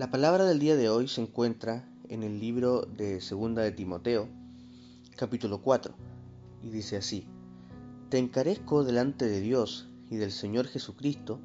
La 0.00 0.10
palabra 0.10 0.46
del 0.46 0.60
día 0.60 0.76
de 0.76 0.88
hoy 0.88 1.08
se 1.08 1.20
encuentra 1.20 1.86
en 2.08 2.22
el 2.22 2.40
libro 2.40 2.86
de 2.86 3.20
Segunda 3.20 3.60
de 3.60 3.70
Timoteo, 3.70 4.30
capítulo 5.14 5.60
4, 5.60 5.94
y 6.62 6.70
dice 6.70 6.96
así: 6.96 7.26
Te 8.08 8.16
encarezco 8.16 8.82
delante 8.82 9.28
de 9.28 9.42
Dios 9.42 9.90
y 10.08 10.16
del 10.16 10.32
Señor 10.32 10.68
Jesucristo, 10.68 11.38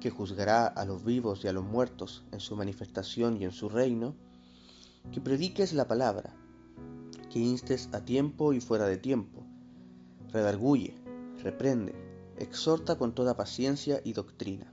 que 0.00 0.08
juzgará 0.08 0.66
a 0.68 0.86
los 0.86 1.04
vivos 1.04 1.44
y 1.44 1.48
a 1.48 1.52
los 1.52 1.64
muertos 1.64 2.24
en 2.32 2.40
su 2.40 2.56
manifestación 2.56 3.36
y 3.36 3.44
en 3.44 3.52
su 3.52 3.68
reino, 3.68 4.14
que 5.12 5.20
prediques 5.20 5.74
la 5.74 5.86
palabra, 5.86 6.34
que 7.28 7.40
instes 7.40 7.90
a 7.92 8.06
tiempo 8.06 8.54
y 8.54 8.62
fuera 8.62 8.86
de 8.86 8.96
tiempo, 8.96 9.44
redarguye, 10.32 10.94
reprende, 11.42 11.94
exhorta 12.38 12.96
con 12.96 13.14
toda 13.14 13.36
paciencia 13.36 14.00
y 14.02 14.14
doctrina. 14.14 14.72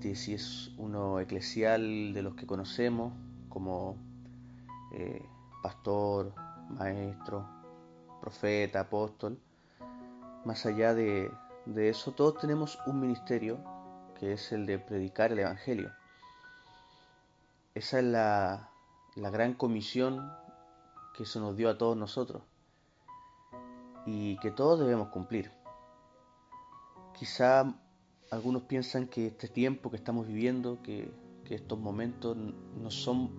si 0.00 0.34
es 0.34 0.70
uno 0.76 1.18
eclesial 1.20 2.12
de 2.12 2.22
los 2.22 2.34
que 2.34 2.46
conocemos, 2.46 3.12
como 3.48 3.96
eh, 4.92 5.24
pastor, 5.62 6.32
maestro, 6.70 7.46
profeta, 8.20 8.80
apóstol, 8.80 9.38
más 10.44 10.64
allá 10.66 10.94
de, 10.94 11.30
de 11.64 11.88
eso, 11.88 12.12
todos 12.12 12.38
tenemos 12.38 12.78
un 12.86 13.00
ministerio 13.00 13.58
que 14.18 14.32
es 14.32 14.52
el 14.52 14.66
de 14.66 14.78
predicar 14.78 15.32
el 15.32 15.40
Evangelio. 15.40 15.90
Esa 17.74 17.98
es 17.98 18.04
la, 18.04 18.70
la 19.16 19.30
gran 19.30 19.54
comisión 19.54 20.32
que 21.16 21.26
se 21.26 21.40
nos 21.40 21.56
dio 21.56 21.68
a 21.68 21.78
todos 21.78 21.96
nosotros 21.96 22.42
y 24.06 24.38
que 24.38 24.50
todos 24.50 24.78
debemos 24.78 25.08
cumplir. 25.08 25.50
Quizá 27.18 27.74
algunos 28.30 28.62
piensan 28.62 29.06
que 29.06 29.28
este 29.28 29.48
tiempo 29.48 29.90
que 29.90 29.96
estamos 29.96 30.26
viviendo, 30.26 30.82
que, 30.82 31.10
estos 31.48 31.78
momentos 31.78 32.36
no 32.36 32.90
son 32.90 33.30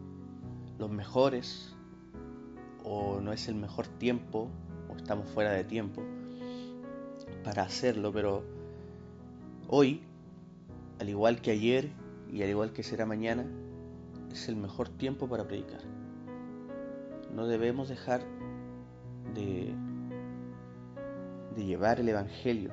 los 0.80 0.90
mejores 0.90 1.76
o 2.86 3.20
no 3.20 3.34
es 3.34 3.50
el 3.50 3.56
mejor 3.56 3.86
tiempo 3.86 4.48
o 4.90 4.96
estamos 4.96 5.30
fuera 5.30 5.52
de 5.52 5.66
tiempo 5.66 6.04
para 7.44 7.64
hacerlo, 7.64 8.14
pero 8.14 8.46
hoy, 9.68 10.04
al 11.02 11.10
igual 11.10 11.42
que 11.42 11.52
ayer 11.52 11.92
y 12.32 12.44
al 12.44 12.50
igual 12.50 12.72
que 12.72 12.82
será 12.82 13.06
mañana, 13.06 13.46
es 14.32 14.48
el 14.48 14.56
mejor 14.56 14.88
tiempo 14.88 15.28
para 15.28 15.46
predicar. 15.46 15.82
No 17.36 17.46
debemos 17.46 17.90
dejar 17.90 18.22
de, 19.36 19.76
de 21.58 21.66
llevar 21.66 22.00
el 22.00 22.08
Evangelio 22.08 22.72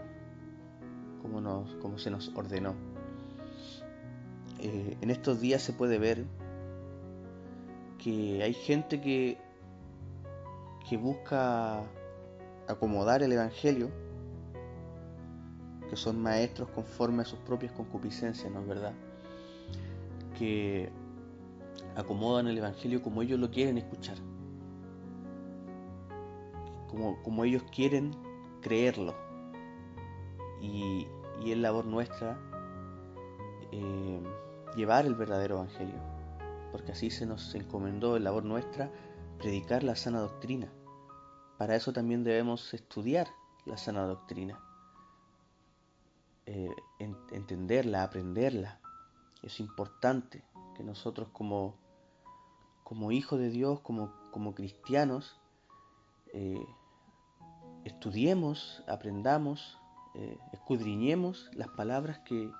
como, 1.24 1.40
nos, 1.40 1.74
como 1.76 1.98
se 1.98 2.10
nos 2.10 2.30
ordenó. 2.36 2.74
Eh, 4.60 4.98
en 5.00 5.10
estos 5.10 5.40
días 5.40 5.62
se 5.62 5.72
puede 5.72 5.98
ver 5.98 6.26
que 7.96 8.42
hay 8.42 8.52
gente 8.52 9.00
que, 9.00 9.38
que 10.86 10.98
busca 10.98 11.82
acomodar 12.68 13.22
el 13.22 13.32
Evangelio 13.32 13.90
que 15.88 15.96
son 15.96 16.20
maestros 16.20 16.68
conforme 16.68 17.22
a 17.22 17.24
sus 17.24 17.38
propias 17.38 17.72
concupiscencias, 17.72 18.52
¿no 18.52 18.60
es 18.60 18.66
verdad? 18.66 18.92
Que 20.38 20.90
acomodan 21.96 22.48
el 22.48 22.58
Evangelio 22.58 23.00
como 23.00 23.22
ellos 23.22 23.40
lo 23.40 23.50
quieren 23.50 23.78
escuchar, 23.78 24.18
como, 26.90 27.22
como 27.22 27.44
ellos 27.44 27.62
quieren 27.74 28.14
creerlo. 28.60 29.23
Y, 30.64 31.06
y 31.42 31.52
es 31.52 31.58
labor 31.58 31.84
nuestra 31.84 32.38
eh, 33.70 34.22
llevar 34.74 35.04
el 35.04 35.14
verdadero 35.14 35.56
Evangelio, 35.56 36.00
porque 36.72 36.92
así 36.92 37.10
se 37.10 37.26
nos 37.26 37.54
encomendó, 37.54 38.16
es 38.16 38.22
labor 38.22 38.44
nuestra, 38.44 38.90
predicar 39.38 39.82
la 39.82 39.94
sana 39.94 40.20
doctrina. 40.20 40.72
Para 41.58 41.76
eso 41.76 41.92
también 41.92 42.24
debemos 42.24 42.72
estudiar 42.72 43.28
la 43.66 43.76
sana 43.76 44.06
doctrina 44.06 44.58
eh, 46.46 46.70
entenderla, 46.98 48.02
aprenderla. 48.02 48.80
Es 49.42 49.60
importante 49.60 50.44
que 50.76 50.84
nosotros 50.84 51.28
como, 51.32 51.74
como 52.82 53.12
hijos 53.12 53.38
de 53.38 53.50
Dios, 53.50 53.80
como, 53.80 54.12
como 54.30 54.54
cristianos, 54.54 55.38
eh, 56.32 56.66
estudiemos, 57.84 58.82
aprendamos, 58.86 59.78
eh, 60.14 60.38
escudriñemos 60.52 61.50
las 61.54 61.68
palabras 61.68 62.20
que, 62.20 62.50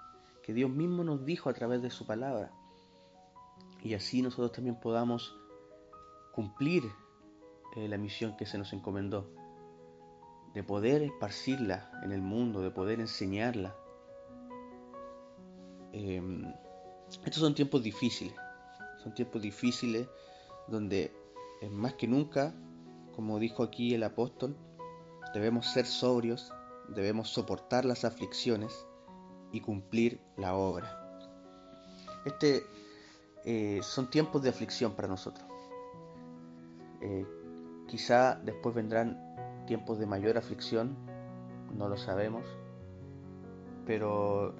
Dios 0.46 0.70
mismo 0.70 1.04
nos 1.04 1.24
dijo 1.24 1.48
a 1.48 1.54
través 1.54 1.80
de 1.80 1.88
su 1.88 2.04
palabra. 2.06 2.52
Y 3.82 3.94
así 3.94 4.20
nosotros 4.20 4.52
también 4.52 4.78
podamos 4.78 5.34
cumplir 6.32 6.84
eh, 7.76 7.88
la 7.88 7.96
misión 7.96 8.36
que 8.36 8.44
se 8.44 8.58
nos 8.58 8.72
encomendó 8.74 9.30
de 10.52 10.62
poder 10.62 11.02
esparcirla 11.02 11.90
en 12.02 12.12
el 12.12 12.20
mundo, 12.20 12.60
de 12.60 12.70
poder 12.70 13.00
enseñarla. 13.00 13.74
Em, 15.92 16.52
estos 17.24 17.36
son 17.36 17.54
tiempos 17.54 17.82
difíciles, 17.82 18.34
son 19.02 19.14
tiempos 19.14 19.40
difíciles 19.40 20.08
donde 20.68 21.10
más 21.70 21.94
que 21.94 22.06
nunca, 22.06 22.54
como 23.16 23.38
dijo 23.38 23.62
aquí 23.62 23.94
el 23.94 24.02
apóstol, 24.02 24.56
debemos 25.32 25.66
ser 25.66 25.86
sobrios, 25.86 26.52
debemos 26.88 27.30
soportar 27.30 27.84
las 27.84 28.04
aflicciones 28.04 28.86
y 29.52 29.60
cumplir 29.60 30.20
la 30.36 30.54
obra. 30.54 31.00
Este 32.24 32.64
eh, 33.44 33.80
son 33.82 34.10
tiempos 34.10 34.42
de 34.42 34.48
aflicción 34.48 34.92
para 34.92 35.08
nosotros. 35.08 35.46
Eh, 37.00 37.26
quizá 37.86 38.36
después 38.36 38.74
vendrán 38.74 39.64
tiempos 39.66 39.98
de 39.98 40.06
mayor 40.06 40.38
aflicción, 40.38 40.96
no 41.76 41.88
lo 41.88 41.96
sabemos, 41.96 42.44
pero 43.86 44.54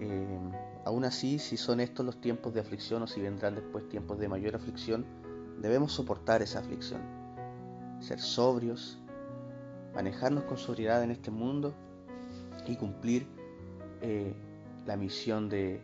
eh, 0.00 0.38
aún 0.84 1.04
así, 1.04 1.38
si 1.38 1.56
son 1.56 1.80
estos 1.80 2.06
los 2.06 2.20
tiempos 2.20 2.54
de 2.54 2.60
aflicción 2.60 3.02
o 3.02 3.06
si 3.06 3.20
vendrán 3.20 3.54
después 3.54 3.88
tiempos 3.88 4.18
de 4.18 4.28
mayor 4.28 4.54
aflicción, 4.54 5.04
debemos 5.60 5.92
soportar 5.92 6.42
esa 6.42 6.60
aflicción, 6.60 7.00
ser 8.00 8.20
sobrios, 8.20 9.00
manejarnos 9.94 10.44
con 10.44 10.58
sobriedad 10.58 11.02
en 11.02 11.10
este 11.10 11.30
mundo 11.30 11.74
y 12.66 12.76
cumplir 12.76 13.26
eh, 14.00 14.34
la 14.86 14.96
misión 14.96 15.48
de, 15.48 15.80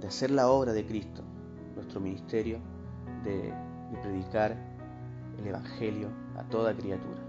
de 0.00 0.06
hacer 0.06 0.30
la 0.30 0.48
obra 0.48 0.72
de 0.72 0.86
Cristo, 0.86 1.22
nuestro 1.74 2.00
ministerio, 2.00 2.58
de, 3.24 3.52
de 3.90 3.98
predicar 4.02 4.56
el 5.38 5.46
Evangelio 5.46 6.08
a 6.36 6.44
toda 6.44 6.74
criatura 6.74 7.20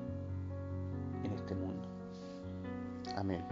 en 1.23 1.31
este 1.33 1.55
mundo. 1.55 1.87
Amén. 3.15 3.43